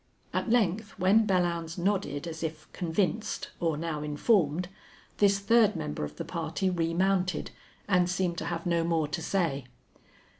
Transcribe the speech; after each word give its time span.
At 0.33 0.49
length, 0.49 0.95
when 0.97 1.27
Belllounds 1.27 1.77
nodded 1.77 2.25
as 2.27 2.41
if 2.41 2.67
convinced 2.73 3.51
or 3.59 3.77
now 3.77 4.01
informed, 4.01 4.67
this 5.17 5.37
third 5.37 5.75
member 5.75 6.03
of 6.03 6.15
the 6.15 6.25
party 6.25 6.71
remounted, 6.71 7.51
and 7.87 8.09
seemed 8.09 8.39
to 8.39 8.45
have 8.45 8.65
no 8.65 8.83
more 8.83 9.07
to 9.09 9.21
say. 9.21 9.65